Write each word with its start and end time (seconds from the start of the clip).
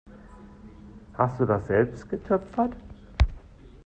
Hast 1.13 1.39
du 1.39 1.45
das 1.45 1.67
selbst 1.67 2.09
getöpfert? 2.09 2.73